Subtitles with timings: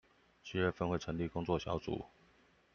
[0.43, 2.05] 七月會成立工作小組